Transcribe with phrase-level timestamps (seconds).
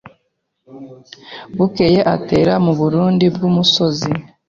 [1.57, 4.09] Bukeye atera mu Burundi bw’umusoni